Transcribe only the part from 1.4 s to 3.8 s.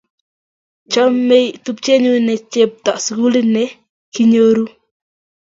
tupchenyu ne chepto sukulit ne